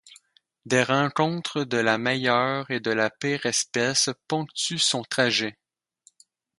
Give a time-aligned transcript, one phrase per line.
[0.65, 5.59] Des rencontres de la meilleure et de la pire espèce ponctuent son trajet.